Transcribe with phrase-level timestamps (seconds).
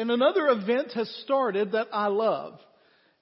[0.00, 2.58] And another event has started that I love.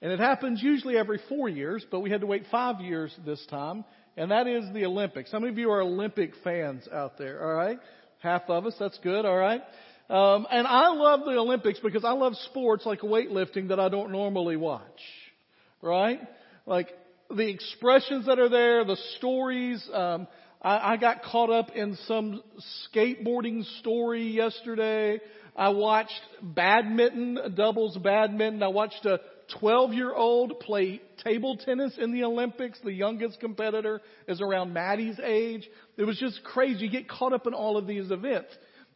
[0.01, 3.45] And it happens usually every four years, but we had to wait five years this
[3.49, 3.83] time.
[4.15, 5.29] And that is the Olympics.
[5.29, 7.43] How many of you are Olympic fans out there?
[7.45, 7.79] All right.
[8.19, 8.75] Half of us.
[8.79, 9.25] That's good.
[9.25, 9.61] All right.
[10.09, 14.13] Um, and I love the Olympics because I love sports like weightlifting that I don't
[14.13, 15.01] normally watch.
[15.81, 16.21] Right?
[16.65, 16.87] Like
[17.29, 19.85] the expressions that are there, the stories.
[19.93, 20.29] Um,
[20.61, 22.41] I, I got caught up in some
[22.95, 25.19] skateboarding story yesterday.
[25.59, 28.63] I watched badminton, doubles badminton.
[28.63, 29.19] I watched a
[29.59, 32.79] 12 year old play table tennis in the Olympics.
[32.81, 35.67] The youngest competitor is around Maddie's age.
[35.97, 36.85] It was just crazy.
[36.85, 38.47] You get caught up in all of these events.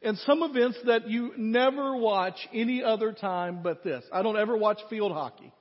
[0.02, 4.06] And some events that you never watch any other time but this.
[4.14, 5.52] I don't ever watch field hockey.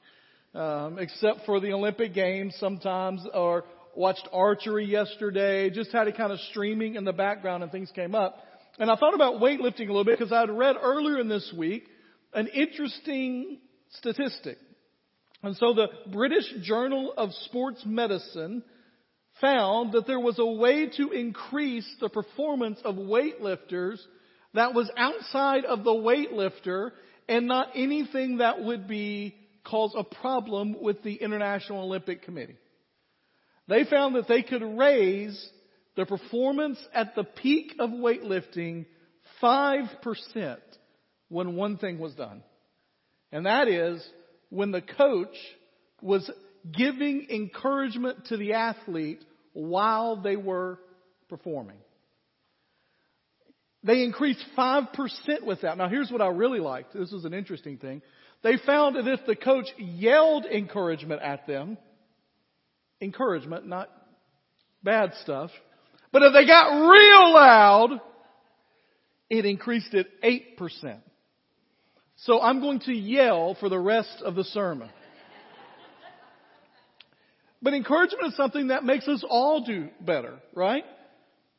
[0.55, 3.65] Um, except for the Olympic Games sometimes, or
[3.97, 8.15] watched archery yesterday, just had it kind of streaming in the background and things came
[8.15, 8.37] up.
[8.79, 11.53] And I thought about weightlifting a little bit because I had read earlier in this
[11.57, 11.87] week
[12.33, 13.59] an interesting
[13.91, 14.59] statistic.
[15.43, 18.63] And so the British Journal of Sports Medicine
[19.41, 23.99] found that there was a way to increase the performance of weightlifters
[24.55, 26.93] that was outside of the weightlifter
[27.29, 32.57] and not anything that would be cause a problem with the International Olympic Committee.
[33.69, 35.51] They found that they could raise
[35.97, 38.87] the performance at the peak of weightlifting
[39.43, 40.59] 5%
[41.29, 42.43] when one thing was done.
[43.31, 44.07] And that is
[44.51, 45.37] when the coach
[46.01, 46.31] was
[46.71, 50.79] giving encouragement to the athlete while they were
[51.29, 51.79] performing.
[53.85, 55.77] They increased 5% with that.
[55.77, 56.95] Now here's what I really liked.
[56.95, 58.03] This was an interesting thing.
[58.43, 61.79] They found that if the coach yelled encouragement at them,
[63.01, 63.89] encouragement, not
[64.83, 65.51] bad stuff,
[66.13, 68.01] but if they got real loud,
[69.31, 71.01] it increased it 8%.
[72.17, 74.91] So I'm going to yell for the rest of the sermon.
[77.63, 80.85] But encouragement is something that makes us all do better, right?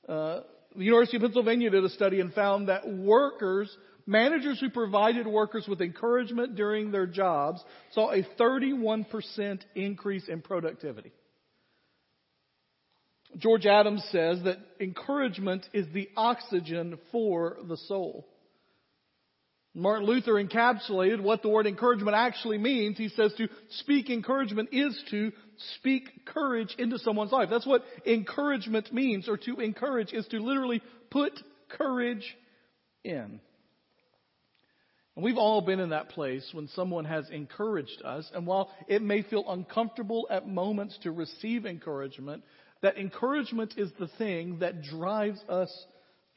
[0.08, 0.42] Uh,
[0.76, 5.66] the University of Pennsylvania did a study and found that workers, managers who provided workers
[5.66, 7.64] with encouragement during their jobs,
[7.94, 11.14] saw a 31% increase in productivity.
[13.38, 18.28] George Adams says that encouragement is the oxygen for the soul.
[19.76, 22.98] Martin Luther encapsulated what the word encouragement actually means.
[22.98, 23.48] He says to
[23.80, 25.32] speak encouragement is to
[25.76, 27.50] speak courage into someone's life.
[27.50, 31.34] That's what encouragement means, or to encourage is to literally put
[31.70, 32.24] courage
[33.04, 33.40] in.
[35.16, 39.02] And we've all been in that place when someone has encouraged us, and while it
[39.02, 42.44] may feel uncomfortable at moments to receive encouragement,
[42.84, 45.72] that encouragement is the thing that drives us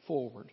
[0.06, 0.50] forward.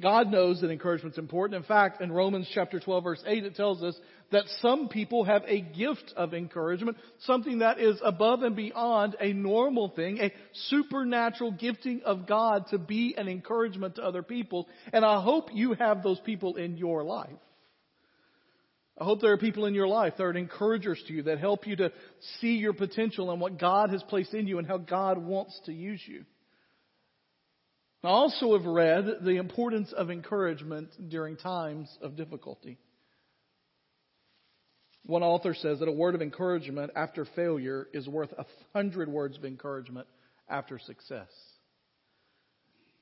[0.00, 1.56] God knows that encouragement is important.
[1.56, 3.96] In fact, in Romans chapter 12 verse 8, it tells us
[4.32, 9.32] that some people have a gift of encouragement, something that is above and beyond a
[9.32, 10.32] normal thing, a
[10.68, 14.66] supernatural gifting of God to be an encouragement to other people.
[14.92, 17.30] And I hope you have those people in your life.
[18.98, 21.66] I hope there are people in your life that are encouragers to you that help
[21.66, 21.92] you to
[22.40, 25.72] see your potential and what God has placed in you and how God wants to
[25.72, 26.24] use you.
[28.04, 32.78] I also have read the importance of encouragement during times of difficulty.
[35.06, 38.44] One author says that a word of encouragement after failure is worth a
[38.74, 40.06] hundred words of encouragement
[40.48, 41.28] after success.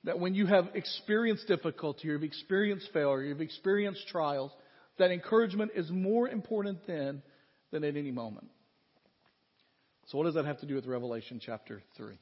[0.05, 4.53] That when you have experienced difficulty, you've experienced failure, you've experienced trials,
[4.99, 7.23] that encouragement is more important then
[7.71, 8.49] than at any moment.
[10.07, 12.19] So what does that have to do with Revelation chapter 3?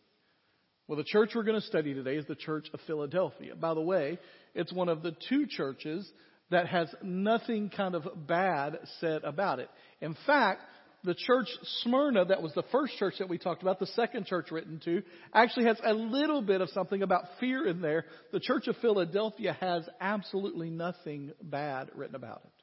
[0.86, 3.54] Well, the church we're going to study today is the Church of Philadelphia.
[3.54, 4.19] By the way,
[4.54, 6.10] it's one of the two churches
[6.50, 9.69] that has nothing kind of bad said about it.
[10.00, 10.62] In fact,
[11.04, 11.47] the church
[11.82, 15.02] Smyrna, that was the first church that we talked about, the second church written to,
[15.32, 18.04] actually has a little bit of something about fear in there.
[18.32, 22.60] The church of Philadelphia has absolutely nothing bad written about it.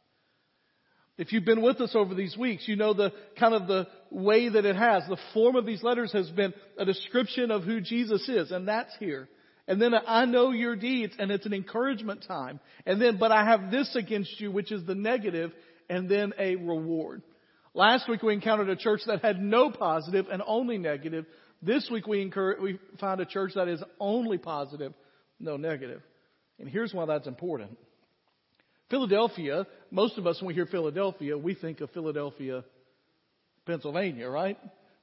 [1.17, 4.49] If you've been with us over these weeks, you know the kind of the way
[4.49, 5.03] that it has.
[5.07, 8.95] The form of these letters has been a description of who Jesus is, and that's
[8.99, 9.27] here.
[9.67, 12.59] And then I know your deeds, and it's an encouragement time.
[12.85, 15.51] And then, but I have this against you, which is the negative,
[15.89, 17.23] and then a reward.
[17.73, 21.25] Last week we encountered a church that had no positive and only negative.
[21.61, 24.93] This week we, incur- we found a church that is only positive,
[25.39, 26.01] no negative.
[26.59, 27.77] And here's why that's important.
[28.89, 32.63] Philadelphia, most of us, when we hear Philadelphia, we think of Philadelphia,
[33.65, 34.57] Pennsylvania, right?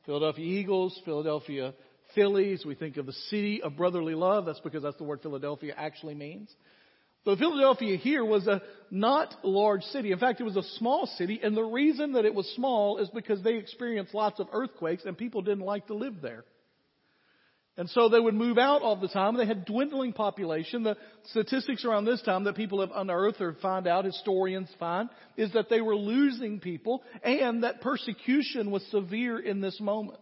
[0.06, 1.75] Philadelphia Eagles, Philadelphia
[2.14, 2.64] Phillies.
[2.64, 4.46] We think of the city of brotherly love.
[4.46, 6.50] That's because that's the word Philadelphia actually means.
[7.25, 8.60] But Philadelphia here was a
[8.90, 10.12] not large city.
[10.12, 13.08] In fact, it was a small city, and the reason that it was small is
[13.10, 16.44] because they experienced lots of earthquakes and people didn't like to live there.
[17.76, 19.36] And so they would move out all the time.
[19.36, 20.84] They had dwindling population.
[20.84, 25.52] The statistics around this time that people have unearthed or find out, historians find, is
[25.54, 30.20] that they were losing people and that persecution was severe in this moment.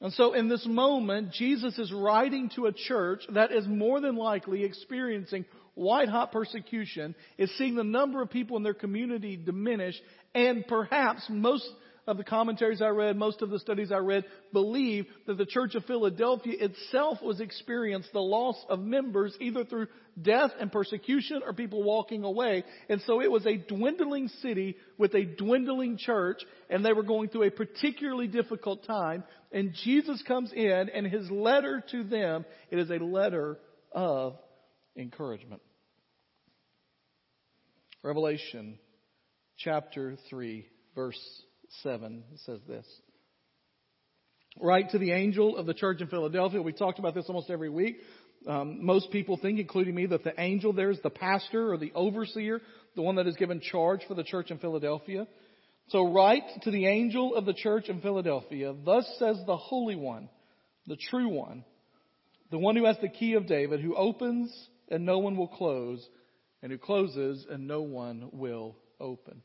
[0.00, 4.16] And so in this moment, Jesus is writing to a church that is more than
[4.16, 5.44] likely experiencing
[5.74, 9.94] white hot persecution, is seeing the number of people in their community diminish,
[10.34, 11.68] and perhaps most
[12.08, 14.24] of the commentaries I read, most of the studies I read,
[14.54, 19.88] believe that the Church of Philadelphia itself was experiencing the loss of members either through
[20.20, 22.64] death and persecution or people walking away.
[22.88, 26.40] And so it was a dwindling city with a dwindling church
[26.70, 29.22] and they were going through a particularly difficult time.
[29.52, 33.58] And Jesus comes in and his letter to them, it is a letter
[33.92, 34.38] of
[34.96, 35.60] encouragement.
[38.02, 38.78] Revelation
[39.58, 41.42] chapter 3 verse
[41.82, 42.86] 7 says this.
[44.60, 46.60] Write to the angel of the church in Philadelphia.
[46.60, 47.98] We talked about this almost every week.
[48.46, 51.92] Um, most people think, including me, that the angel there is the pastor or the
[51.94, 52.60] overseer,
[52.96, 55.26] the one that is given charge for the church in Philadelphia.
[55.88, 58.74] So write to the angel of the church in Philadelphia.
[58.84, 60.28] Thus says the Holy One,
[60.86, 61.64] the true one,
[62.50, 64.52] the one who has the key of David, who opens
[64.90, 66.06] and no one will close,
[66.62, 69.42] and who closes and no one will open.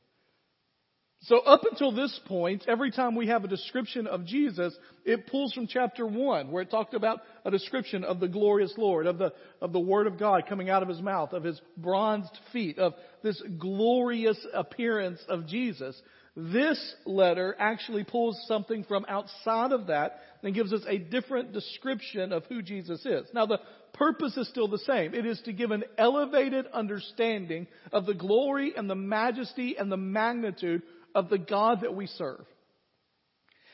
[1.24, 4.76] So up until this point, every time we have a description of Jesus,
[5.06, 9.08] it pulls from chapter one, where it talked about a description of the glorious Lord,
[9.08, 9.32] of the,
[9.62, 12.94] of the Word of God coming out of His mouth, of His bronzed feet, of
[13.22, 16.00] this glorious appearance of Jesus.
[16.36, 22.34] This letter actually pulls something from outside of that and gives us a different description
[22.34, 23.28] of who Jesus is.
[23.34, 23.60] Now the
[23.94, 25.14] purpose is still the same.
[25.14, 29.98] It is to give an elevated understanding of the glory and the majesty and the
[29.98, 30.82] magnitude
[31.16, 32.46] of the God that we serve.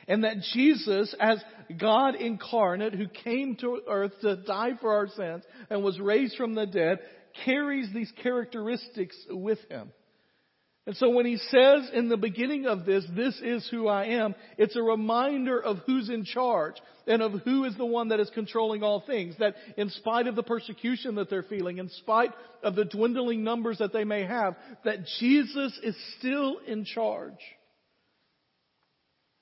[0.08, 1.44] And that Jesus, as
[1.80, 6.56] God incarnate, who came to earth to die for our sins and was raised from
[6.56, 7.00] the dead,
[7.46, 9.92] carries these characteristics with him.
[10.88, 14.34] And so when he says in the beginning of this, this is who I am,
[14.58, 18.32] it's a reminder of who's in charge and of who is the one that is
[18.34, 19.36] controlling all things.
[19.40, 22.32] That in spite of the persecution that they're feeling, in spite
[22.64, 27.38] of the dwindling numbers that they may have, that Jesus is still in charge.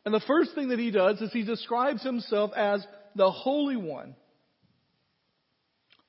[0.03, 2.85] And the first thing that he does is he describes himself as
[3.15, 4.15] the Holy One.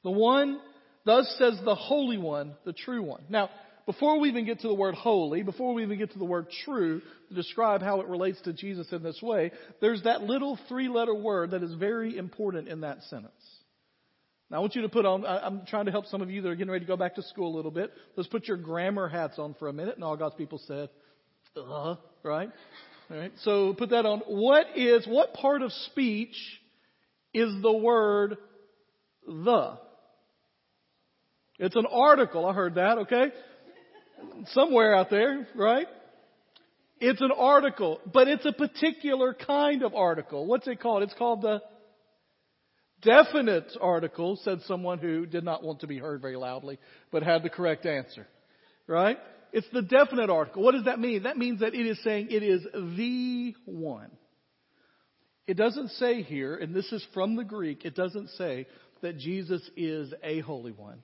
[0.04, 0.60] The one,
[1.04, 3.24] thus says the Holy One, the true one.
[3.28, 3.50] Now,
[3.88, 6.48] before we even get to the word holy, before we even get to the word
[6.66, 7.00] true
[7.30, 9.50] to describe how it relates to Jesus in this way,
[9.80, 13.32] there's that little three letter word that is very important in that sentence.
[14.50, 16.50] Now I want you to put on, I'm trying to help some of you that
[16.50, 17.90] are getting ready to go back to school a little bit.
[18.14, 19.94] Let's put your grammar hats on for a minute.
[19.94, 20.90] And all God's people said,
[21.56, 22.50] uh, right?
[23.10, 23.32] All right.
[23.40, 24.20] So put that on.
[24.26, 26.36] What is, what part of speech
[27.32, 28.36] is the word
[29.26, 29.78] the?
[31.58, 32.44] It's an article.
[32.44, 32.98] I heard that.
[32.98, 33.32] Okay
[34.48, 35.86] somewhere out there, right?
[37.00, 40.46] It's an article, but it's a particular kind of article.
[40.46, 41.02] What's it called?
[41.04, 41.62] It's called the
[43.02, 46.78] definite article, said someone who did not want to be heard very loudly,
[47.12, 48.26] but had the correct answer.
[48.86, 49.18] Right?
[49.52, 50.62] It's the definite article.
[50.62, 51.22] What does that mean?
[51.22, 54.10] That means that it is saying it is the one.
[55.46, 58.66] It doesn't say here, and this is from the Greek, it doesn't say
[59.00, 61.02] that Jesus is a holy one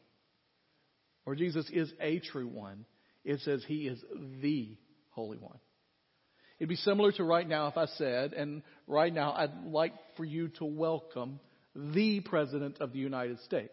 [1.26, 2.84] or Jesus is a true one.
[3.24, 4.02] It says he is
[4.42, 4.76] the
[5.10, 5.58] Holy One.
[6.58, 10.24] It'd be similar to right now if I said, and right now I'd like for
[10.24, 11.40] you to welcome
[11.74, 13.72] the President of the United States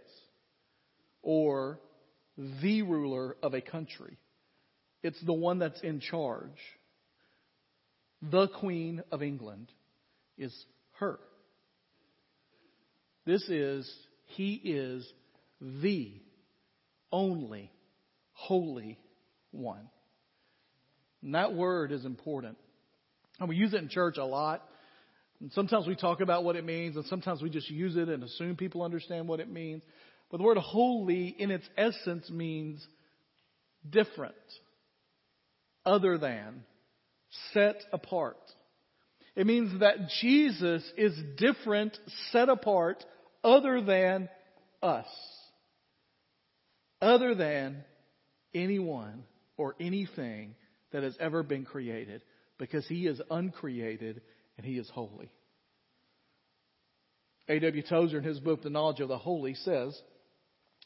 [1.21, 1.79] or
[2.37, 4.17] the ruler of a country.
[5.03, 6.57] It's the one that's in charge.
[8.21, 9.71] The Queen of England
[10.37, 10.53] is
[10.99, 11.19] her.
[13.25, 13.91] This is,
[14.27, 15.07] he is
[15.59, 16.13] the
[17.11, 17.71] only
[18.31, 18.97] holy
[19.51, 19.89] one.
[21.21, 22.57] And that word is important.
[23.39, 24.63] And we use it in church a lot.
[25.39, 28.23] And sometimes we talk about what it means, and sometimes we just use it and
[28.23, 29.81] assume people understand what it means.
[30.29, 32.85] But the word holy, in its essence, means
[33.89, 34.35] different,
[35.85, 36.63] other than,
[37.53, 38.37] set apart.
[39.35, 41.97] It means that Jesus is different,
[42.31, 43.03] set apart,
[43.43, 44.29] other than
[44.83, 45.07] us.
[47.01, 47.83] Other than
[48.53, 49.23] anyone
[49.61, 50.55] or anything
[50.91, 52.23] that has ever been created
[52.57, 54.21] because he is uncreated
[54.57, 55.29] and he is holy.
[57.47, 57.83] A.W.
[57.87, 59.99] Tozer in his book, The Knowledge of the Holy, says,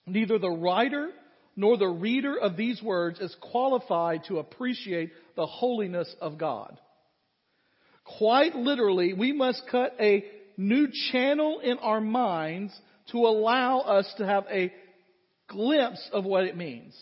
[0.06, 1.10] Neither the writer
[1.56, 6.78] nor the reader of these words is qualified to appreciate the holiness of God.
[8.18, 10.26] Quite literally, we must cut a
[10.58, 12.78] new channel in our minds
[13.12, 14.74] to allow us to have a
[15.48, 16.94] glimpse of what it means.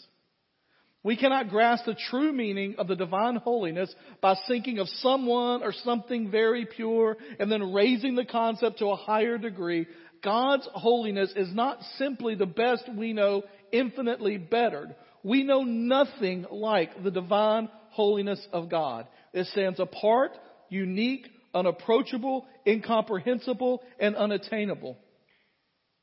[1.04, 5.74] We cannot grasp the true meaning of the divine holiness by thinking of someone or
[5.74, 9.86] something very pure and then raising the concept to a higher degree.
[10.24, 13.44] God's holiness is not simply the best we know,
[13.74, 14.96] infinitely bettered.
[15.24, 19.06] We know nothing like the divine holiness of God.
[19.34, 20.32] It stands apart,
[20.70, 24.98] unique, unapproachable, incomprehensible, and unattainable.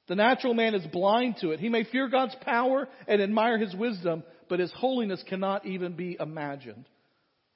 [0.09, 1.61] The natural man is blind to it.
[1.61, 6.16] He may fear God's power and admire his wisdom, but his holiness cannot even be
[6.21, 6.85] imagined.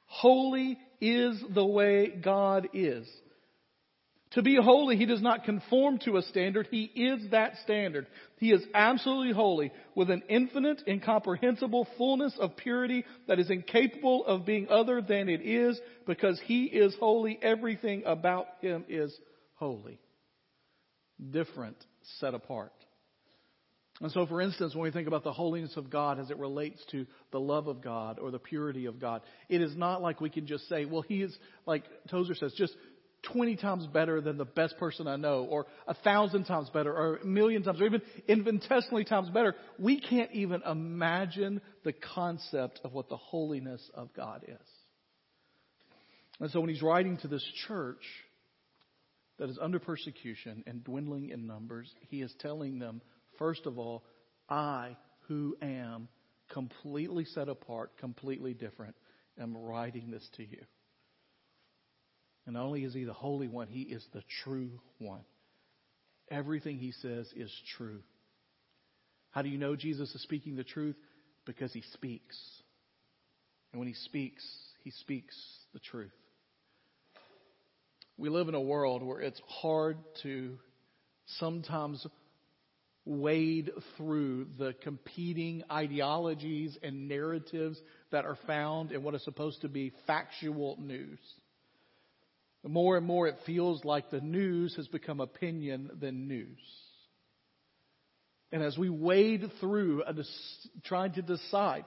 [0.06, 3.06] Holy is the way God is.
[4.32, 6.68] To be holy, he does not conform to a standard.
[6.70, 8.06] He is that standard.
[8.38, 14.46] He is absolutely holy with an infinite, incomprehensible fullness of purity that is incapable of
[14.46, 17.38] being other than it is because he is holy.
[17.42, 19.16] Everything about him is
[19.54, 20.00] holy.
[21.30, 21.76] Different
[22.18, 22.72] set apart.
[24.04, 26.78] And so, for instance, when we think about the holiness of God as it relates
[26.90, 30.28] to the love of God or the purity of God, it is not like we
[30.28, 31.34] can just say, well, he is,
[31.64, 32.74] like Tozer says, just
[33.32, 37.16] 20 times better than the best person I know, or a thousand times better, or
[37.16, 39.54] a million times, or even infinitesimally times better.
[39.78, 44.68] We can't even imagine the concept of what the holiness of God is.
[46.40, 48.04] And so when he's writing to this church,
[49.38, 53.00] that is under persecution and dwindling in numbers, he is telling them,
[53.38, 54.04] first of all,
[54.48, 54.96] I,
[55.28, 56.08] who am
[56.52, 58.94] completely set apart, completely different,
[59.40, 60.62] am writing this to you.
[62.46, 65.24] And not only is he the Holy One, he is the true one.
[66.30, 68.00] Everything he says is true.
[69.30, 70.96] How do you know Jesus is speaking the truth?
[71.46, 72.38] Because he speaks.
[73.72, 74.44] And when he speaks,
[74.84, 75.34] he speaks
[75.72, 76.12] the truth.
[78.16, 80.56] We live in a world where it's hard to
[81.38, 82.06] sometimes
[83.06, 87.78] wade through the competing ideologies and narratives
[88.10, 91.18] that are found in what is supposed to be factual news.
[92.66, 96.58] More and more it feels like the news has become opinion than news.
[98.52, 100.14] And as we wade through uh,
[100.84, 101.84] trying to decide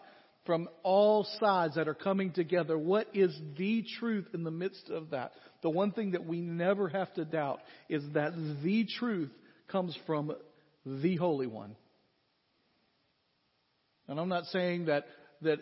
[0.48, 2.78] from all sides that are coming together.
[2.78, 5.34] What is the truth in the midst of that?
[5.62, 7.60] The one thing that we never have to doubt
[7.90, 8.32] is that
[8.64, 9.30] the truth
[9.68, 10.32] comes from
[11.02, 11.76] the Holy One.
[14.08, 15.06] And I'm not saying that,
[15.42, 15.60] that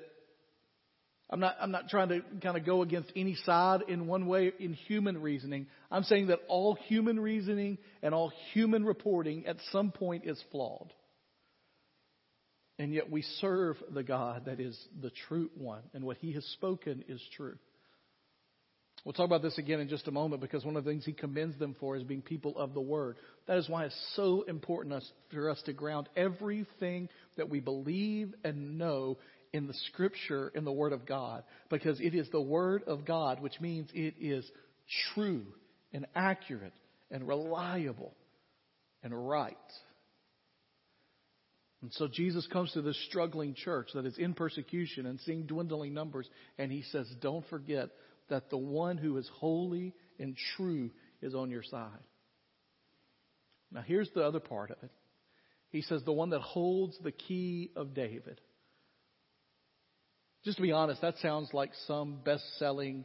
[1.30, 4.54] I'm not, I'm not trying to kind of go against any side in one way
[4.60, 5.68] in human reasoning.
[5.90, 10.94] I'm saying that all human reasoning and all human reporting at some point is flawed.
[12.78, 16.46] And yet we serve the God that is the true one, and what he has
[16.46, 17.58] spoken is true.
[19.06, 21.14] We'll talk about this again in just a moment because one of the things he
[21.14, 23.18] commends them for is being people of the Word.
[23.48, 27.08] That is why it's so important for us to ground everything
[27.38, 29.20] that we believe and know
[29.54, 33.42] in the Scripture, in the Word of God, because it is the Word of God,
[33.42, 34.44] which means it is
[35.14, 35.46] true
[35.94, 36.74] and accurate
[37.12, 38.12] and reliable
[39.04, 39.56] and right.
[41.84, 45.94] And so Jesus comes to this struggling church that is in persecution and seeing dwindling
[45.94, 47.90] numbers, and he says, Don't forget
[48.30, 50.92] that the one who is holy and true
[51.22, 51.90] is on your side.
[53.72, 54.92] Now, here's the other part of it.
[55.70, 58.40] He says, The one that holds the key of David.
[60.44, 63.04] Just to be honest, that sounds like some best selling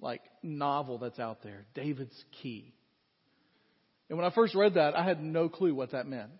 [0.00, 1.66] like novel that's out there.
[1.74, 2.74] David's key.
[4.08, 6.30] And when I first read that, I had no clue what that meant.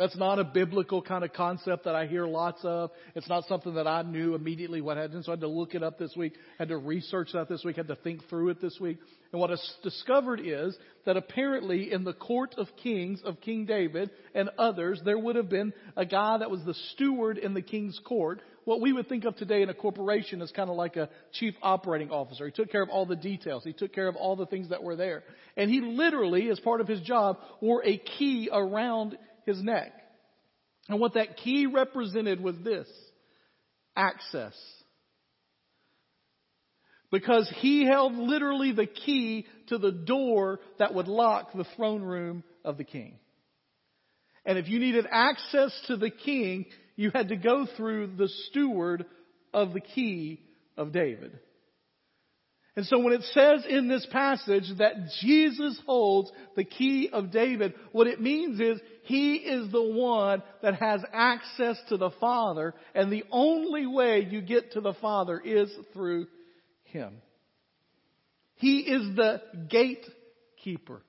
[0.00, 2.90] That's not a biblical kind of concept that I hear lots of.
[3.14, 5.26] It's not something that I knew immediately what happened.
[5.26, 7.76] So I had to look it up this week, had to research that this week,
[7.76, 8.96] had to think through it this week.
[9.30, 14.08] And what I discovered is that apparently in the court of kings of King David
[14.34, 18.00] and others, there would have been a guy that was the steward in the king's
[18.02, 18.40] court.
[18.64, 21.54] What we would think of today in a corporation is kind of like a chief
[21.60, 22.46] operating officer.
[22.46, 23.64] He took care of all the details.
[23.64, 25.24] He took care of all the things that were there.
[25.58, 29.18] And he literally, as part of his job, wore a key around
[29.50, 29.92] his neck.
[30.88, 32.88] And what that key represented was this
[33.96, 34.54] access.
[37.10, 42.44] Because he held literally the key to the door that would lock the throne room
[42.64, 43.18] of the king.
[44.46, 46.66] And if you needed access to the king,
[46.96, 49.04] you had to go through the steward
[49.52, 50.40] of the key
[50.76, 51.38] of David.
[52.80, 57.74] And so when it says in this passage that Jesus holds the key of David,
[57.92, 63.12] what it means is he is the one that has access to the Father, and
[63.12, 66.26] the only way you get to the Father is through
[66.84, 67.16] him.
[68.54, 71.02] He is the gatekeeper.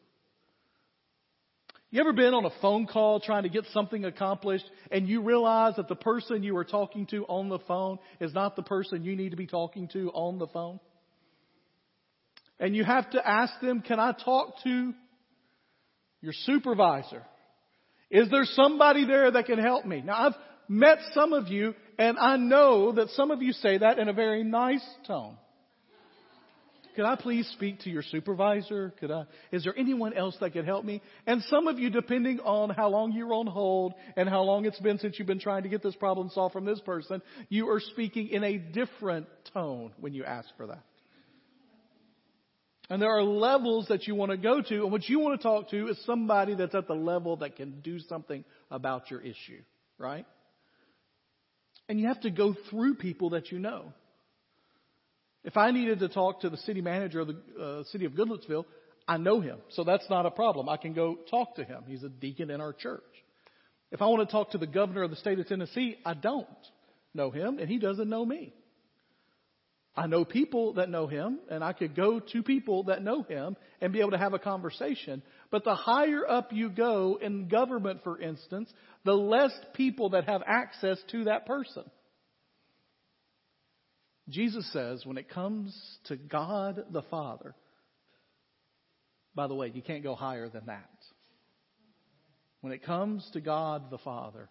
[1.90, 5.78] You ever been on a phone call trying to get something accomplished and you realize
[5.78, 9.16] that the person you were talking to on the phone is not the person you
[9.16, 10.82] need to be talking to on the phone?
[12.62, 14.94] And you have to ask them, can I talk to
[16.22, 17.24] your supervisor?
[18.12, 20.02] Is there somebody there that can help me?
[20.06, 20.36] Now I've
[20.70, 24.14] met some of you and I know that some of you say that in a
[24.14, 25.38] very nice tone.
[26.96, 28.94] Could I please speak to your supervisor?
[29.00, 31.02] Could I, is there anyone else that could help me?
[31.26, 34.80] And some of you, depending on how long you're on hold and how long it's
[34.80, 37.80] been since you've been trying to get this problem solved from this person, you are
[37.80, 40.84] speaking in a different tone when you ask for that.
[42.92, 45.42] And there are levels that you want to go to, and what you want to
[45.42, 49.62] talk to is somebody that's at the level that can do something about your issue,
[49.98, 50.26] right?
[51.88, 53.94] And you have to go through people that you know.
[55.46, 58.66] If I needed to talk to the city manager of the uh, city of Goodlettsville,
[59.08, 60.68] I know him, so that's not a problem.
[60.68, 61.84] I can go talk to him.
[61.88, 63.04] He's a deacon in our church.
[63.94, 66.46] If I want to talk to the governor of the state of Tennessee, I don't
[67.14, 68.54] know him, and he doesn't know me.
[69.96, 73.58] I know people that know him, and I could go to people that know him
[73.82, 75.22] and be able to have a conversation.
[75.50, 78.72] But the higher up you go in government, for instance,
[79.04, 81.84] the less people that have access to that person.
[84.30, 87.54] Jesus says when it comes to God the Father,
[89.36, 90.90] by the way, you can't go higher than that.
[92.62, 94.50] When it comes to God the Father,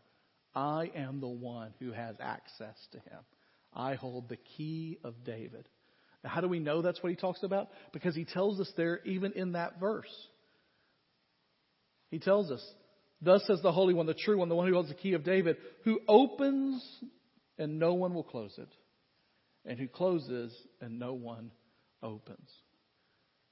[0.55, 3.21] I am the one who has access to him.
[3.73, 5.69] I hold the key of David.
[6.23, 7.69] Now, how do we know that's what he talks about?
[7.93, 10.11] Because he tells us there, even in that verse.
[12.11, 12.65] He tells us,
[13.23, 15.25] Thus says the Holy One, the true one, the one who holds the key of
[15.25, 16.85] David, who opens
[17.59, 18.69] and no one will close it,
[19.67, 21.51] and who closes and no one
[22.03, 22.49] opens.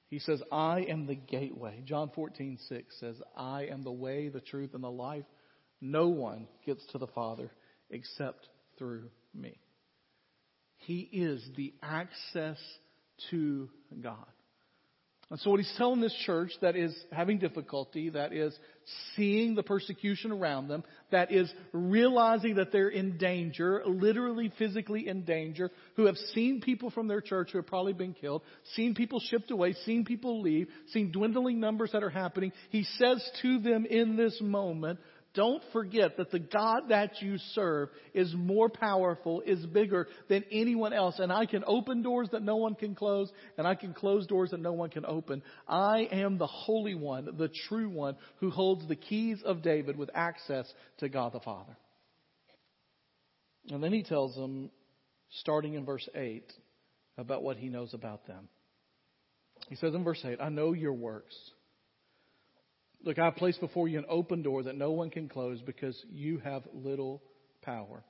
[0.07, 1.83] He says, I am the gateway.
[1.85, 5.25] John 14, 6 says, I am the way, the truth, and the life.
[5.79, 7.51] No one gets to the Father
[7.91, 9.59] except through me.
[10.79, 12.57] He is the access
[13.29, 13.69] to
[14.01, 14.25] God.
[15.31, 18.57] And so what he's telling this church that is having difficulty, that is
[19.15, 25.25] seeing the persecution around them, that is realizing that they're in danger, literally physically in
[25.25, 28.41] danger, who have seen people from their church who have probably been killed,
[28.73, 32.51] seen people shipped away, seen people leave, seen dwindling numbers that are happening.
[32.71, 34.99] He says to them in this moment,
[35.35, 40.91] don't forget that the God that you serve is more powerful, is bigger than anyone
[40.91, 41.19] else.
[41.19, 44.51] And I can open doors that no one can close, and I can close doors
[44.51, 45.43] that no one can open.
[45.67, 50.09] I am the Holy One, the true one, who holds the keys of David with
[50.15, 51.77] access to God the Father.
[53.69, 54.71] And then he tells them,
[55.41, 56.51] starting in verse 8,
[57.19, 58.47] about what he knows about them.
[59.67, 61.35] He says in verse 8, I know your works
[63.03, 66.39] Look, I've placed before you an open door that no one can close because you
[66.39, 67.21] have little
[67.61, 68.03] power.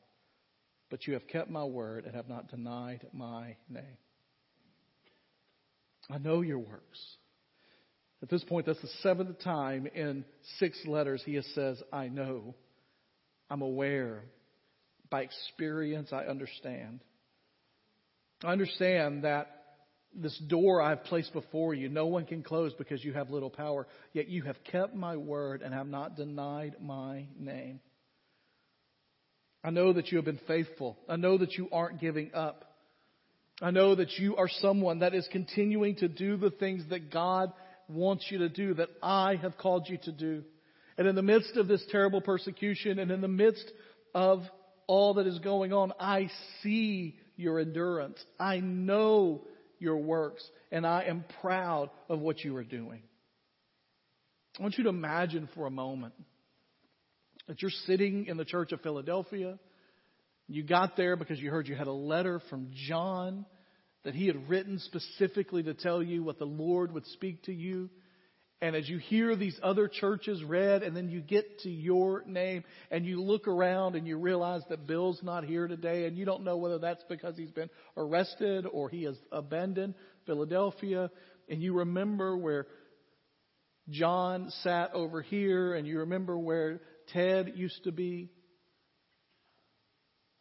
[0.90, 3.98] But you have kept my word and have not denied my name.
[6.10, 7.00] I know your works.
[8.24, 10.26] At this point, that's the seventh time in
[10.58, 12.56] six letters he says, I know.
[13.50, 14.24] I'm aware.
[15.10, 17.02] By experience, I understand.
[18.44, 19.59] I understand that
[20.16, 23.88] this door I've placed before you, no one can close because you have little power.
[24.14, 27.80] Yet you have kept my word and have not denied my name.
[29.64, 30.98] I know that you have been faithful.
[31.08, 32.66] I know that you aren't giving up.
[33.62, 37.52] I know that you are someone that is continuing to do the things that God
[37.90, 40.44] wants you to do, that I have called you to do.
[40.98, 43.70] And in the midst of this terrible persecution and in the midst
[44.16, 44.44] of
[44.88, 46.30] all that is going on, I
[46.62, 48.24] see your endurance.
[48.40, 49.42] I know
[49.80, 53.02] your works, and I am proud of what you are doing.
[54.58, 56.14] I want you to imagine for a moment
[57.48, 59.58] that you're sitting in the church of Philadelphia.
[60.48, 63.46] You got there because you heard you had a letter from John
[64.04, 67.90] that he had written specifically to tell you what the Lord would speak to you.
[68.62, 72.66] And as you hear these other churches read, and then you get to your name,
[72.92, 76.44] and you look around and you realize that Bill's not here today, and you don't
[76.44, 79.96] know whether that's because he's been arrested or he has abandoned
[80.26, 81.10] Philadelphia,
[81.48, 82.68] and you remember where
[83.90, 86.82] John sat over here, and you remember where
[87.14, 88.30] Ted used to be.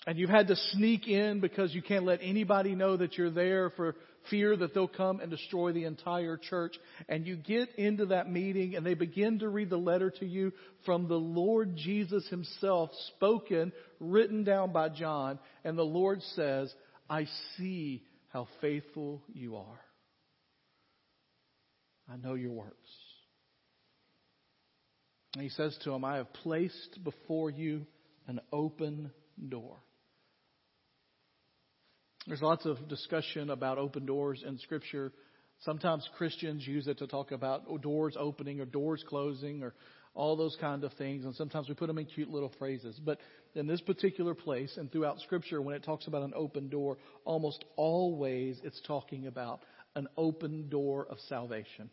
[0.09, 3.69] And you've had to sneak in because you can't let anybody know that you're there
[3.69, 3.95] for
[4.31, 6.73] fear that they'll come and destroy the entire church.
[7.11, 10.55] And you get into that meeting and they begin to read the letter to you
[10.87, 15.39] from the Lord Jesus himself, spoken, written down by John.
[15.63, 16.73] And the Lord says,
[17.11, 17.27] I
[17.59, 19.81] see how faithful you are.
[22.11, 22.73] I know your works.
[25.35, 27.85] And he says to him, I have placed before you
[28.27, 29.11] an open
[29.51, 29.77] door.
[32.29, 35.13] There's lots of discussion about open doors in Scripture.
[35.61, 39.73] Sometimes Christians use it to talk about oh, doors opening or doors closing or
[40.15, 41.25] all those kind of things.
[41.25, 43.01] And sometimes we put them in cute little phrases.
[43.03, 43.19] But
[43.55, 47.65] in this particular place and throughout Scripture, when it talks about an open door, almost
[47.77, 49.63] always it's talking about
[49.97, 51.89] an open door of salvation.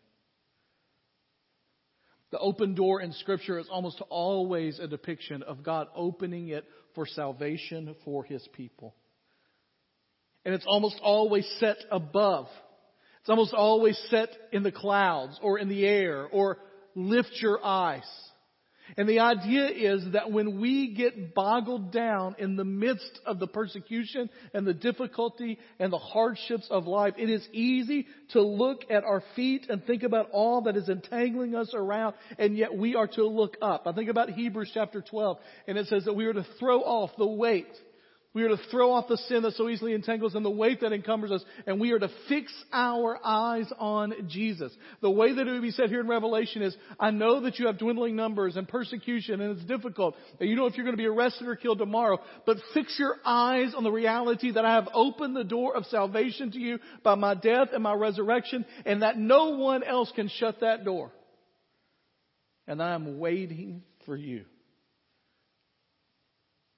[2.32, 7.06] The open door in Scripture is almost always a depiction of God opening it for
[7.06, 8.96] salvation for His people.
[10.46, 12.48] And it's almost always set above.
[13.22, 16.60] It's almost always set in the clouds or in the air or
[16.94, 18.04] lift your eyes.
[18.98, 23.48] And the idea is that when we get boggled down in the midst of the
[23.48, 29.04] persecution and the difficulty and the hardships of life, it is easy to look at
[29.04, 33.08] our feet and think about all that is entangling us around, and yet we are
[33.08, 33.88] to look up.
[33.88, 37.10] I think about Hebrews chapter 12, and it says that we are to throw off
[37.18, 37.74] the weight
[38.36, 40.92] we are to throw off the sin that so easily entangles and the weight that
[40.92, 44.74] encumbers us, and we are to fix our eyes on Jesus.
[45.02, 47.68] The way that it would be said here in Revelation is, I know that you
[47.68, 51.02] have dwindling numbers and persecution and it's difficult, and you know if you're going to
[51.02, 54.90] be arrested or killed tomorrow, but fix your eyes on the reality that I have
[54.94, 59.18] opened the door of salvation to you by my death and my resurrection, and that
[59.18, 61.14] no one else can shut that door.
[62.68, 64.44] And I am waiting for you.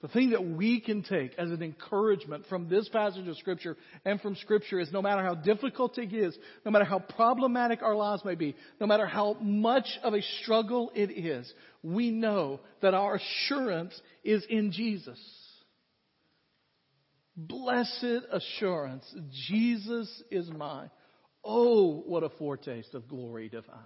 [0.02, 4.22] The thing that we can take as an encouragement from this passage of Scripture and
[4.22, 8.24] from Scripture is no matter how difficult it is, no matter how problematic our lives
[8.24, 13.16] may be, no matter how much of a struggle it is, we know that our
[13.16, 15.20] assurance is in Jesus.
[17.36, 19.12] Blessed assurance,
[19.48, 20.92] Jesus is mine.
[21.44, 23.78] Oh, what a foretaste of glory divine.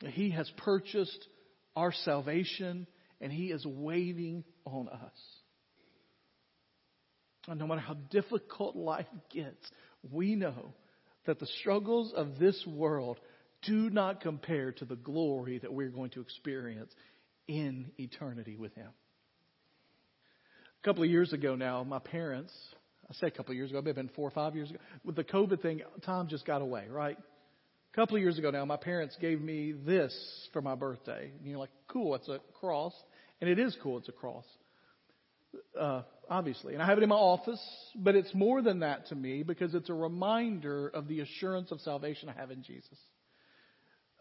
[0.00, 1.26] He has purchased
[1.74, 2.86] our salvation
[3.20, 5.18] and He is waiting on us.
[7.48, 9.64] And no matter how difficult life gets,
[10.10, 10.74] we know
[11.26, 13.20] that the struggles of this world
[13.62, 16.92] do not compare to the glory that we're going to experience
[17.48, 18.88] in eternity with Him.
[20.82, 22.52] A couple of years ago now, my parents,
[23.08, 24.70] I say a couple of years ago, it may have been four or five years
[24.70, 27.16] ago, with the COVID thing, time just got away, right?
[27.96, 30.14] A couple of years ago now, my parents gave me this
[30.52, 31.30] for my birthday.
[31.38, 32.92] And you're like, cool, it's a cross.
[33.40, 34.44] And it is cool, it's a cross.
[35.80, 36.74] Uh, obviously.
[36.74, 37.62] And I have it in my office,
[37.94, 41.80] but it's more than that to me because it's a reminder of the assurance of
[41.80, 42.98] salvation I have in Jesus.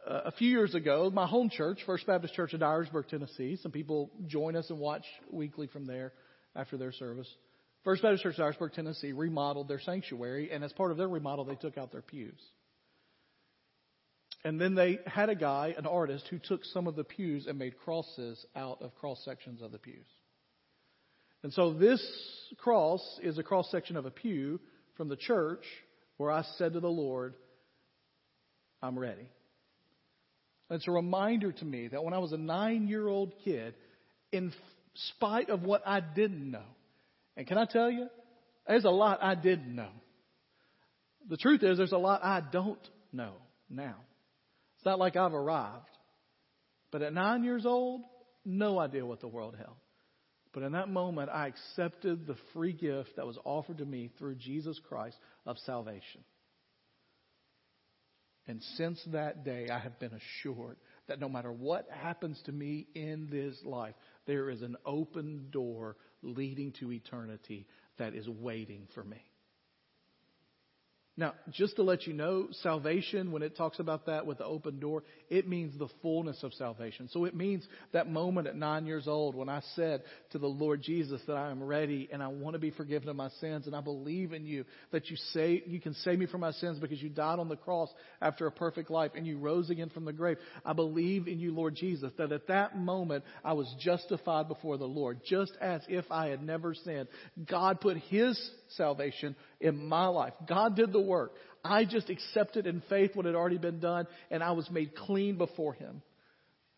[0.09, 3.73] Uh, a few years ago, my home church, First Baptist Church in Dyersburg, Tennessee, some
[3.73, 6.13] people join us and watch weekly from there
[6.55, 7.27] after their service.
[7.83, 11.43] First Baptist Church, of Dyersburg, Tennessee, remodeled their sanctuary, and as part of their remodel,
[11.43, 12.39] they took out their pews.
[14.45, 17.57] And then they had a guy, an artist, who took some of the pews and
[17.57, 20.05] made crosses out of cross sections of the pews.
[21.41, 21.99] And so this
[22.57, 24.59] cross is a cross section of a pew
[24.97, 25.63] from the church
[26.17, 27.33] where I said to the Lord,
[28.83, 29.27] I'm ready.
[30.69, 33.73] And it's a reminder to me that when I was a nine year old kid,
[34.31, 34.53] in
[35.15, 36.69] spite of what I didn't know,
[37.35, 38.09] and can I tell you,
[38.67, 39.91] there's a lot I didn't know.
[41.27, 43.33] The truth is, there's a lot I don't know
[43.71, 43.95] now.
[44.85, 45.89] It's not like I've arrived.
[46.91, 48.01] But at nine years old,
[48.45, 49.77] no idea what the world held.
[50.53, 54.35] But in that moment, I accepted the free gift that was offered to me through
[54.35, 55.17] Jesus Christ
[55.47, 56.23] of salvation.
[58.45, 62.85] And since that day, I have been assured that no matter what happens to me
[62.93, 63.95] in this life,
[64.27, 67.65] there is an open door leading to eternity
[67.97, 69.23] that is waiting for me.
[71.17, 74.79] Now, just to let you know, salvation, when it talks about that with the open
[74.81, 77.07] door, it means the fullness of salvation.
[77.09, 80.81] So it means that moment at nine years old when I said to the Lord
[80.81, 83.73] Jesus that I am ready and I want to be forgiven of my sins and
[83.73, 87.01] I believe in you that you say, you can save me from my sins because
[87.01, 87.89] you died on the cross
[88.21, 90.37] after a perfect life and you rose again from the grave.
[90.65, 94.83] I believe in you, Lord Jesus, that at that moment I was justified before the
[94.83, 97.07] Lord, just as if I had never sinned.
[97.49, 98.37] God put His
[98.69, 100.33] salvation in my life.
[100.47, 101.33] God did the work.
[101.63, 105.37] I just accepted in faith what had already been done, and I was made clean
[105.37, 106.03] before Him.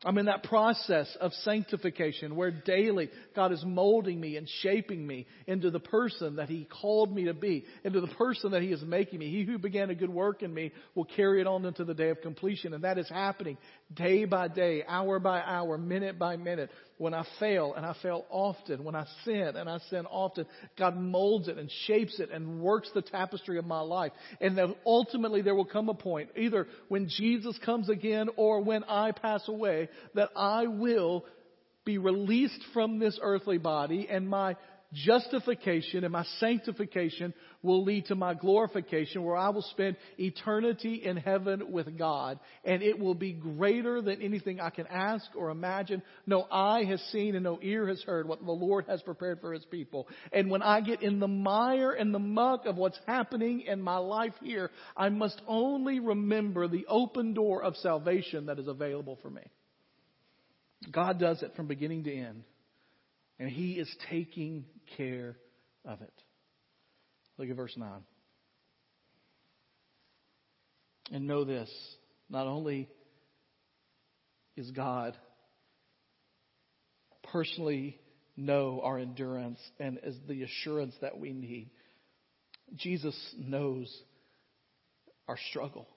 [0.05, 5.25] I'm in that process of sanctification where daily God is molding me and shaping me
[5.47, 8.81] into the person that He called me to be, into the person that He is
[8.83, 9.31] making me.
[9.31, 12.09] He who began a good work in me will carry it on into the day
[12.09, 12.75] of completion.
[12.75, 13.57] And that is happening
[13.91, 16.69] day by day, hour by hour, minute by minute.
[16.97, 20.97] When I fail, and I fail often, when I sin, and I sin often, God
[20.97, 24.11] molds it and shapes it and works the tapestry of my life.
[24.41, 28.83] And then ultimately there will come a point, either when Jesus comes again or when
[28.83, 31.25] I pass away, that I will
[31.85, 34.55] be released from this earthly body and my
[34.93, 41.17] justification and my sanctification will lead to my glorification where I will spend eternity in
[41.17, 42.39] heaven with God.
[42.63, 46.01] And it will be greater than anything I can ask or imagine.
[46.25, 49.53] No eye has seen and no ear has heard what the Lord has prepared for
[49.53, 50.07] his people.
[50.31, 53.97] And when I get in the mire and the muck of what's happening in my
[53.97, 59.29] life here, I must only remember the open door of salvation that is available for
[59.29, 59.43] me.
[60.91, 62.43] God does it from beginning to end.
[63.39, 64.65] And He is taking
[64.97, 65.37] care
[65.85, 66.13] of it.
[67.37, 67.89] Look at verse 9.
[71.11, 71.69] And know this
[72.29, 72.89] not only
[74.55, 75.15] is God
[77.31, 77.99] personally
[78.35, 81.69] know our endurance and is the assurance that we need,
[82.75, 83.93] Jesus knows
[85.27, 85.87] our struggle.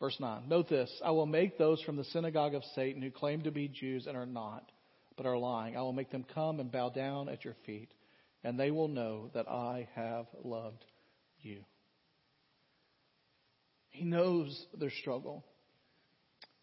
[0.00, 0.48] Verse 9.
[0.48, 3.68] Note this I will make those from the synagogue of Satan who claim to be
[3.68, 4.64] Jews and are not,
[5.16, 5.76] but are lying.
[5.76, 7.92] I will make them come and bow down at your feet
[8.42, 10.84] and they will know that I have loved
[11.40, 11.64] you.
[13.90, 15.44] He knows their struggle.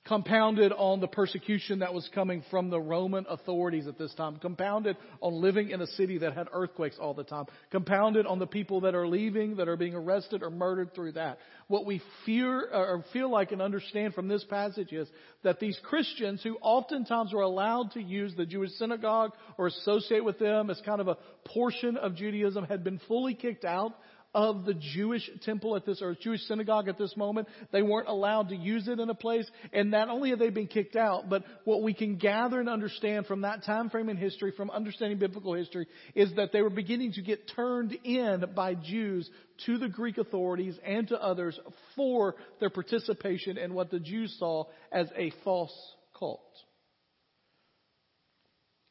[0.08, 4.38] Compounded on the persecution that was coming from the Roman authorities at this time.
[4.38, 7.43] Compounded on living in a city that had earthquakes all the time.
[7.72, 11.39] Compounded on the people that are leaving, that are being arrested or murdered through that.
[11.67, 15.10] What we fear or feel like and understand from this passage is
[15.43, 20.39] that these Christians who oftentimes were allowed to use the Jewish synagogue or associate with
[20.39, 23.93] them as kind of a portion of Judaism had been fully kicked out
[24.38, 27.47] of the Jewish temple at this, or Jewish synagogue at this moment.
[27.71, 29.50] They weren't allowed to use it in a place.
[29.73, 33.26] And not only have they been kicked out, but what we can gather and understand
[33.26, 37.13] from that time frame in history, from understanding biblical history, is that they were beginning
[37.13, 39.28] to get turned in by Jews
[39.65, 41.60] to the Greek authorities and to others
[41.95, 45.76] for their participation in what the Jews saw as a false
[46.15, 46.43] cult.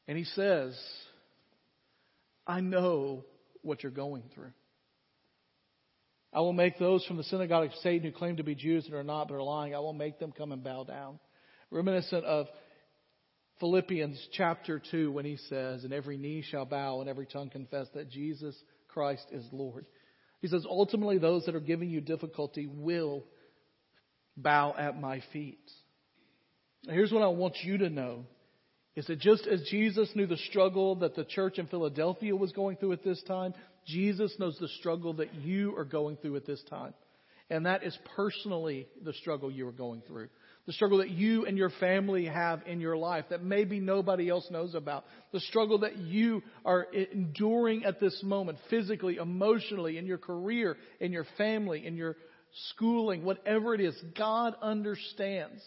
[0.08, 0.76] And he says,
[2.48, 3.24] I know
[3.62, 4.50] what you're going through.
[6.36, 8.94] I will make those from the synagogue of Satan who claim to be Jews and
[8.94, 11.18] are not but are lying, I will make them come and bow down.
[11.70, 12.46] Reminiscent of
[13.58, 17.86] Philippians chapter 2 when he says, And every knee shall bow and every tongue confess
[17.94, 18.54] that Jesus
[18.86, 19.86] Christ is Lord.
[20.42, 23.24] He says, ultimately, those that are giving you difficulty will
[24.36, 25.70] bow at my feet.
[26.84, 28.26] Now, here's what I want you to know
[28.94, 32.76] is that just as Jesus knew the struggle that the church in Philadelphia was going
[32.76, 33.54] through at this time,
[33.86, 36.94] Jesus knows the struggle that you are going through at this time.
[37.48, 40.28] And that is personally the struggle you are going through.
[40.66, 44.48] The struggle that you and your family have in your life that maybe nobody else
[44.50, 45.04] knows about.
[45.32, 51.12] The struggle that you are enduring at this moment, physically, emotionally, in your career, in
[51.12, 52.16] your family, in your
[52.70, 53.94] schooling, whatever it is.
[54.18, 55.62] God understands.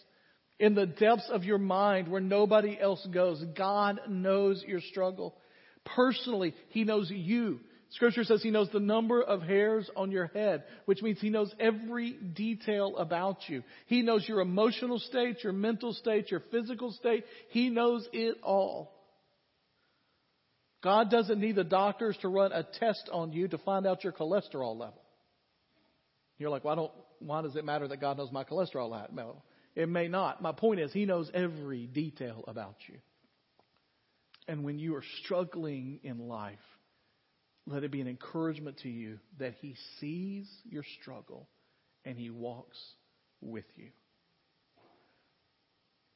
[0.58, 5.34] In the depths of your mind where nobody else goes, God knows your struggle.
[5.86, 7.60] Personally, He knows you.
[7.90, 11.52] Scripture says he knows the number of hairs on your head, which means he knows
[11.58, 13.64] every detail about you.
[13.86, 17.24] He knows your emotional state, your mental state, your physical state.
[17.48, 18.92] He knows it all.
[20.82, 24.12] God doesn't need the doctors to run a test on you to find out your
[24.12, 25.02] cholesterol level.
[26.38, 29.08] You're like, why don't, why does it matter that God knows my cholesterol level?
[29.12, 29.42] No,
[29.74, 30.40] it may not.
[30.40, 32.98] My point is, He knows every detail about you.
[34.48, 36.58] And when you are struggling in life,
[37.66, 41.48] let it be an encouragement to you that He sees your struggle
[42.04, 42.78] and He walks
[43.40, 43.90] with you.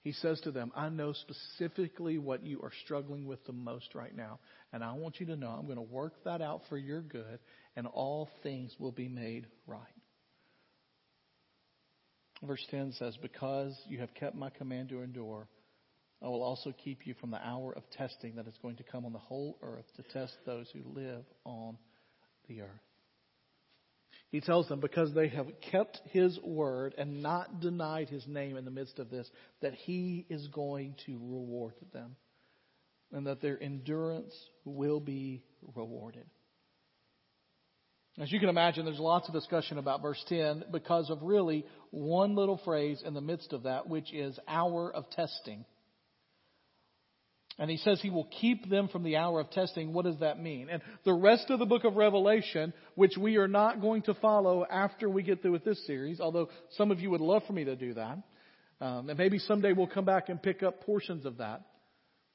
[0.04, 4.14] He says to them, I know specifically what you are struggling with the most right
[4.14, 4.38] now.
[4.70, 7.38] And I want you to know I'm going to work that out for your good,
[7.74, 9.80] and all things will be made right.
[12.42, 15.48] Verse 10 says, Because you have kept my command to endure,
[16.24, 19.04] I will also keep you from the hour of testing that is going to come
[19.04, 21.76] on the whole earth to test those who live on
[22.48, 22.70] the earth.
[24.30, 28.64] He tells them because they have kept his word and not denied his name in
[28.64, 29.28] the midst of this,
[29.60, 32.16] that he is going to reward them
[33.12, 34.34] and that their endurance
[34.64, 35.42] will be
[35.76, 36.24] rewarded.
[38.18, 42.34] As you can imagine, there's lots of discussion about verse 10 because of really one
[42.34, 45.64] little phrase in the midst of that, which is hour of testing.
[47.58, 49.92] And he says he will keep them from the hour of testing.
[49.92, 50.68] What does that mean?
[50.68, 54.66] And the rest of the book of Revelation, which we are not going to follow
[54.68, 57.64] after we get through with this series, although some of you would love for me
[57.64, 58.18] to do that.
[58.80, 61.62] Um, and maybe someday we'll come back and pick up portions of that.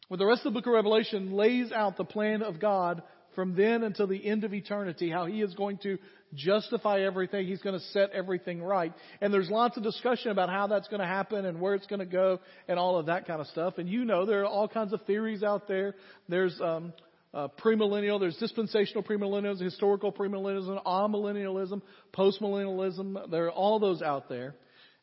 [0.09, 3.03] Well, the rest of the book of Revelation lays out the plan of God
[3.39, 5.97] from then until the end of eternity, how He is going to
[6.33, 7.47] justify everything.
[7.47, 8.91] He's going to set everything right.
[9.21, 12.01] And there's lots of discussion about how that's going to happen and where it's going
[12.01, 13.77] to go and all of that kind of stuff.
[13.77, 15.95] And you know, there are all kinds of theories out there.
[16.27, 16.91] There's, um,
[17.33, 21.81] uh, premillennial, there's dispensational premillennialism, historical premillennialism, amillennialism,
[22.13, 23.31] postmillennialism.
[23.31, 24.53] There are all those out there.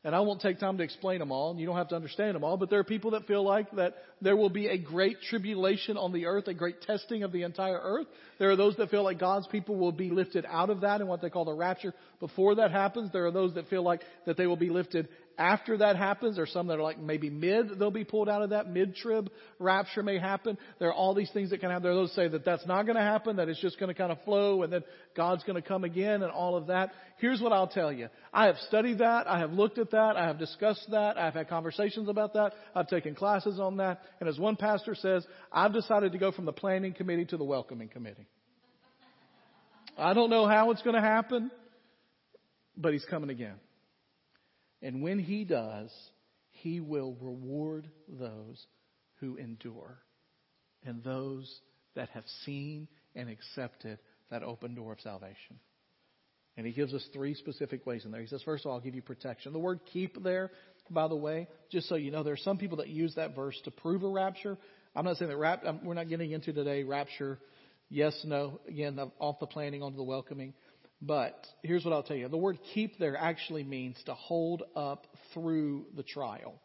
[0.05, 2.37] And I won't take time to explain them all, and you don't have to understand
[2.37, 5.21] them all, but there are people that feel like that there will be a great
[5.29, 8.07] tribulation on the earth, a great testing of the entire earth.
[8.39, 11.09] There are those that feel like God's people will be lifted out of that in
[11.09, 13.11] what they call the rapture before that happens.
[13.13, 16.37] There are those that feel like that they will be lifted after that happens.
[16.37, 18.71] There's some that are like maybe mid, they'll be pulled out of that.
[18.71, 20.57] Mid-trib rapture may happen.
[20.79, 21.83] There are all these things that can happen.
[21.83, 23.95] There are those say that that's not going to happen, that it's just going to
[23.95, 24.83] kind of flow and then
[25.17, 26.93] God's going to come again and all of that.
[27.19, 28.09] Here's what I'll tell you.
[28.33, 29.27] I have studied that.
[29.27, 30.17] I have looked at that.
[30.17, 31.19] I have discussed that.
[31.19, 32.53] I've had conversations about that.
[32.75, 34.01] I've taken classes on that.
[34.21, 37.45] And as one pastor says, I've decided to go from the planning committee to the
[37.45, 38.27] welcoming committee.
[39.99, 41.51] I don't know how it's going to happen,
[42.77, 43.55] but he's coming again.
[44.87, 45.91] And when he does,
[46.63, 48.65] he will reward those
[49.19, 49.99] who endure
[50.85, 51.53] and those
[51.97, 53.99] that have seen and accepted
[54.31, 55.59] that open door of salvation.
[56.57, 58.21] And he gives us three specific ways in there.
[58.21, 59.53] He says, first of all, I'll give you protection.
[59.53, 60.53] The word keep there,
[60.89, 63.61] by the way, just so you know, there are some people that use that verse
[63.65, 64.57] to prove a rapture.
[64.95, 67.41] I'm not saying that rap, um, we're not getting into today rapture,
[67.89, 70.55] yes, no, again, off the planning onto the welcoming.
[71.03, 72.29] But here's what I'll tell you.
[72.29, 76.61] The word keep there actually means to hold up through the trial.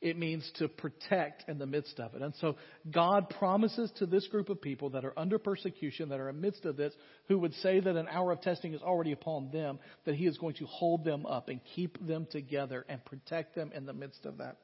[0.00, 2.22] It means to protect in the midst of it.
[2.22, 2.56] And so
[2.90, 6.76] God promises to this group of people that are under persecution, that are amidst of
[6.76, 6.92] this,
[7.28, 10.38] who would say that an hour of testing is already upon them, that He is
[10.38, 14.26] going to hold them up and keep them together and protect them in the midst
[14.26, 14.56] of that.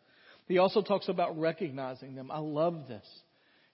[0.49, 2.33] He also talks about recognizing them.
[2.33, 3.07] I love this.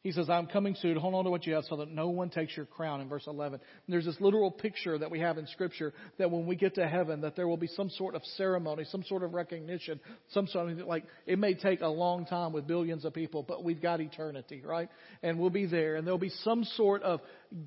[0.04, 0.98] He says, I'm coming soon.
[0.98, 3.24] Hold on to what you have so that no one takes your crown in verse
[3.26, 3.54] 11.
[3.54, 6.86] And there's this literal picture that we have in scripture that when we get to
[6.86, 10.72] heaven, that there will be some sort of ceremony, some sort of recognition, some sort
[10.72, 14.02] of, like, it may take a long time with billions of people, but we've got
[14.02, 14.90] eternity, right?
[15.22, 17.20] And we'll be there and there'll be some sort of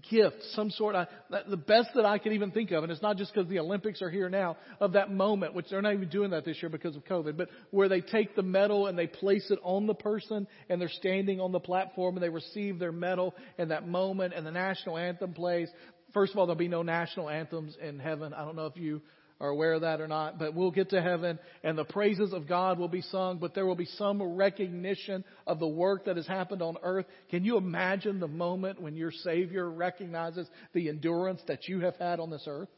[0.09, 1.07] gift, some sort of,
[1.49, 4.01] the best that I can even think of, and it's not just because the Olympics
[4.01, 6.95] are here now, of that moment, which they're not even doing that this year because
[6.95, 10.47] of COVID, but where they take the medal and they place it on the person
[10.69, 14.45] and they're standing on the platform and they receive their medal in that moment and
[14.45, 15.69] the national anthem plays.
[16.13, 18.33] First of all, there'll be no national anthems in heaven.
[18.33, 19.01] I don't know if you
[19.39, 22.47] are aware of that or not, but we'll get to heaven and the praises of
[22.47, 26.25] God will be sung, but there will be some recognition of the work that has
[26.25, 27.05] happened on earth.
[27.29, 32.19] Can you imagine the moment when your Savior recognizes the endurance that you have had
[32.19, 32.69] on this earth?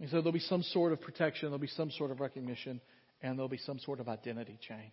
[0.00, 2.80] And so there'll be some sort of protection, there'll be some sort of recognition,
[3.22, 4.92] and there'll be some sort of identity change.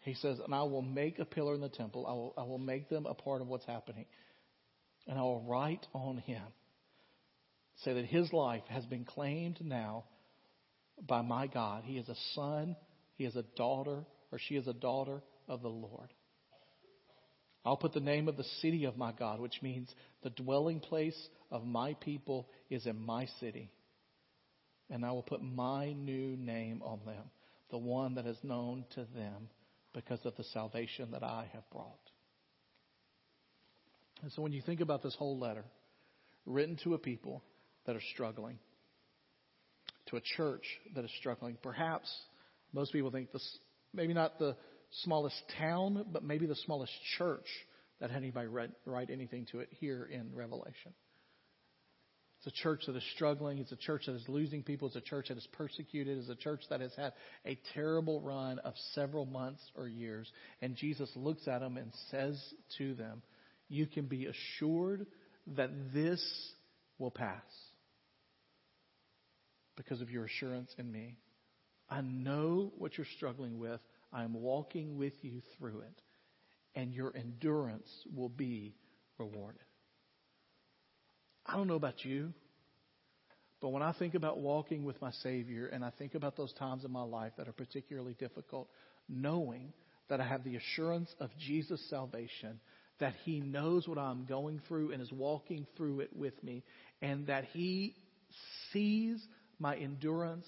[0.00, 2.06] He says, and I will make a pillar in the temple.
[2.06, 4.06] I will, I will make them a part of what's happening.
[5.06, 6.42] And I will write on him
[7.84, 10.04] say that his life has been claimed now
[11.06, 11.84] by my God.
[11.84, 12.76] He is a son,
[13.14, 16.12] he is a daughter, or she is a daughter of the Lord.
[17.64, 21.28] I'll put the name of the city of my God, which means the dwelling place
[21.50, 23.70] of my people is in my city.
[24.90, 27.24] And I will put my new name on them,
[27.70, 29.50] the one that is known to them
[29.92, 31.98] because of the salvation that I have brought.
[34.22, 35.64] And so when you think about this whole letter,
[36.46, 37.42] written to a people
[37.88, 38.58] that are struggling,
[40.10, 41.56] to a church that is struggling.
[41.62, 42.14] Perhaps
[42.74, 43.58] most people think this,
[43.94, 44.54] maybe not the
[45.04, 47.46] smallest town, but maybe the smallest church
[47.98, 50.92] that had anybody read, write anything to it here in Revelation.
[52.40, 53.56] It's a church that is struggling.
[53.56, 54.88] It's a church that is losing people.
[54.88, 56.18] It's a church that is persecuted.
[56.18, 57.14] It's a church that has had
[57.46, 60.30] a terrible run of several months or years.
[60.60, 62.38] And Jesus looks at them and says
[62.76, 63.22] to them,
[63.70, 65.06] You can be assured
[65.56, 66.22] that this
[66.98, 67.42] will pass
[69.78, 71.16] because of your assurance in me.
[71.88, 73.80] I know what you're struggling with.
[74.12, 76.02] I'm walking with you through it.
[76.74, 78.74] And your endurance will be
[79.16, 79.62] rewarded.
[81.46, 82.34] I don't know about you,
[83.62, 86.84] but when I think about walking with my Savior and I think about those times
[86.84, 88.68] in my life that are particularly difficult,
[89.08, 89.72] knowing
[90.10, 92.60] that I have the assurance of Jesus' salvation
[93.00, 96.64] that He knows what I'm going through and is walking through it with me,
[97.00, 97.94] and that He
[98.72, 99.24] sees
[99.58, 100.46] my endurance,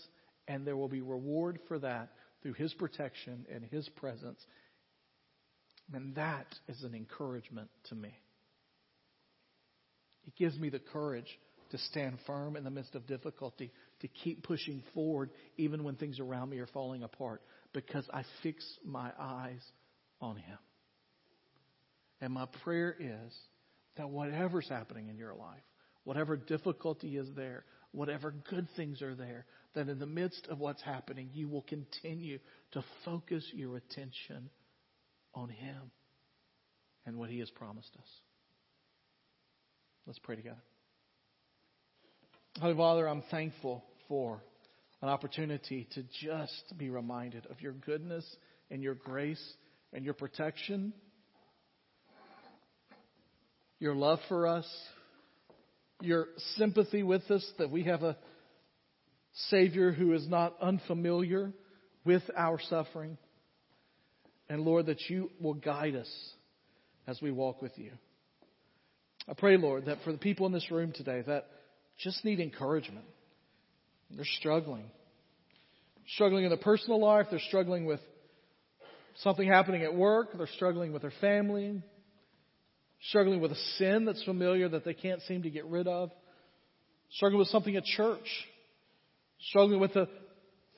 [0.48, 2.11] and there will be reward for that
[2.42, 4.40] through His protection and His presence.
[5.92, 8.14] And that is an encouragement to me.
[10.26, 11.38] It gives me the courage
[11.70, 16.20] to stand firm in the midst of difficulty, to keep pushing forward even when things
[16.20, 17.42] around me are falling apart,
[17.72, 19.62] because I fix my eyes
[20.20, 20.58] on Him.
[22.20, 23.32] And my prayer is
[23.96, 25.62] that whatever's happening in your life,
[26.04, 30.82] whatever difficulty is there, whatever good things are there, that in the midst of what's
[30.82, 32.38] happening, you will continue
[32.72, 34.51] to focus your attention
[35.34, 35.91] on Him
[37.07, 38.09] and what He has promised us.
[40.07, 40.62] Let's pray together.
[42.61, 44.43] Holy Father, I'm thankful for
[45.03, 48.24] an opportunity to just be reminded of your goodness
[48.70, 49.43] and your grace
[49.93, 50.93] and your protection,
[53.78, 54.66] your love for us,
[56.03, 56.26] your
[56.57, 58.16] sympathy with us, that we have a
[59.48, 61.53] Savior who is not unfamiliar
[62.05, 63.18] with our suffering.
[64.48, 66.11] And Lord, that you will guide us
[67.07, 67.92] as we walk with you.
[69.28, 71.46] I pray, Lord, that for the people in this room today that
[71.98, 73.05] just need encouragement,
[74.11, 74.90] they're struggling.
[76.14, 78.01] Struggling in their personal life, they're struggling with
[79.18, 81.82] something happening at work, they're struggling with their family,
[83.09, 86.11] struggling with a sin that's familiar that they can't seem to get rid of,
[87.12, 88.46] struggling with something at church,
[89.48, 90.09] struggling with the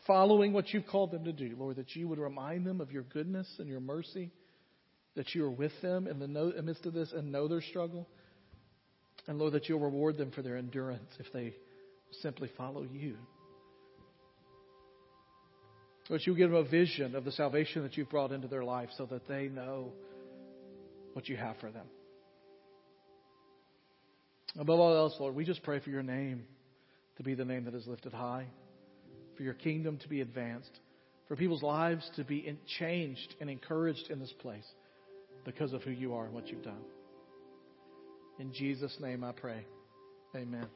[0.07, 3.03] following what you've called them to do, Lord, that you would remind them of your
[3.03, 4.31] goodness and your mercy,
[5.15, 8.09] that you are with them in the midst of this and know their struggle.
[9.29, 11.55] And Lord, that you'll reward them for their endurance if they
[12.21, 13.17] simply follow you.
[16.09, 18.89] Lord, you give them a vision of the salvation that you've brought into their life
[18.97, 19.93] so that they know
[21.13, 21.87] what you have for them.
[24.59, 26.45] Above all else, Lord, we just pray for your name
[27.17, 28.47] to be the name that is lifted high,
[29.37, 30.81] for your kingdom to be advanced,
[31.29, 34.67] for people's lives to be changed and encouraged in this place
[35.45, 36.85] because of who you are and what you've done.
[38.39, 39.65] In Jesus' name I pray.
[40.35, 40.67] Amen.